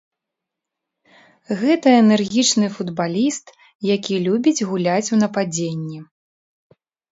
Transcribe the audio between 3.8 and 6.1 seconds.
які любіць гуляць у нападзенні.